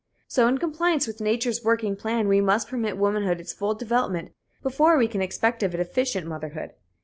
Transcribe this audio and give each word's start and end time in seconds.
So, 0.27 0.47
in 0.47 0.57
compliance 0.57 1.05
with 1.05 1.21
nature's 1.21 1.63
working 1.63 1.95
plan, 1.95 2.27
we 2.27 2.41
must 2.41 2.67
permit 2.67 2.97
womanhood 2.97 3.39
its 3.39 3.53
full 3.53 3.75
development 3.75 4.31
before 4.63 4.97
we 4.97 5.07
can 5.07 5.21
expect 5.21 5.61
of 5.61 5.75
it 5.75 5.79
efficient 5.79 6.25
motherhood. 6.25 6.71